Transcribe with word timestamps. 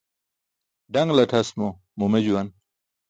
Ḍaṅltʰas 0.93 1.49
mo 1.57 1.67
mume 1.97 2.19
juwan 2.25 2.47